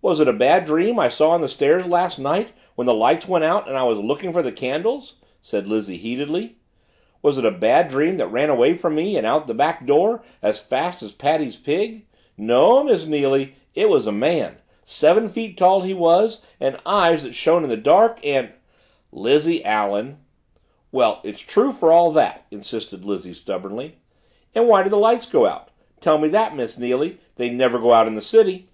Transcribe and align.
"Was 0.00 0.20
it 0.20 0.26
a 0.26 0.32
bad 0.32 0.64
dream 0.64 0.98
I 0.98 1.10
saw 1.10 1.32
on 1.32 1.42
the 1.42 1.50
stairs 1.50 1.84
last 1.86 2.18
night 2.18 2.52
when 2.76 2.86
the 2.86 2.94
lights 2.94 3.28
went 3.28 3.44
out 3.44 3.68
and 3.68 3.76
I 3.76 3.82
was 3.82 3.98
looking 3.98 4.32
for 4.32 4.42
the 4.42 4.50
candles?" 4.50 5.16
said 5.42 5.66
Lizzie 5.68 5.98
heatedly. 5.98 6.56
"Was 7.20 7.36
it 7.36 7.44
a 7.44 7.50
bad 7.50 7.88
dream 7.88 8.16
that 8.16 8.28
ran 8.28 8.48
away 8.48 8.72
from 8.74 8.94
me 8.94 9.18
and 9.18 9.26
out 9.26 9.46
the 9.46 9.52
back 9.52 9.84
door, 9.84 10.22
as 10.40 10.62
fast 10.62 11.02
as 11.02 11.12
Paddy's 11.12 11.56
pig? 11.56 12.06
No, 12.38 12.82
Miss 12.84 13.04
Neily, 13.04 13.52
it 13.74 13.90
was 13.90 14.06
a 14.06 14.12
man 14.12 14.56
Seven 14.86 15.28
feet 15.28 15.58
tall 15.58 15.82
he 15.82 15.92
was, 15.92 16.40
and 16.58 16.78
eyes 16.86 17.22
that 17.24 17.34
shone 17.34 17.62
in 17.64 17.68
the 17.68 17.76
dark 17.76 18.18
and" 18.24 18.50
"Lizzie 19.26 19.62
Allen!" 19.62 20.20
"Well, 20.90 21.20
it's 21.22 21.40
true 21.40 21.72
for 21.72 21.92
all 21.92 22.10
that," 22.12 22.46
insisted 22.50 23.04
Lizzie 23.04 23.34
stubbornly. 23.34 23.96
"And 24.54 24.66
why 24.68 24.82
did 24.82 24.92
the 24.92 24.96
lights 24.96 25.26
go 25.26 25.44
out 25.44 25.68
tell 26.00 26.16
me 26.16 26.30
that, 26.30 26.56
Miss 26.56 26.78
Neily? 26.78 27.18
They 27.36 27.50
never 27.50 27.78
go 27.78 27.92
out 27.92 28.06
in 28.06 28.14
the 28.14 28.22
city." 28.22 28.70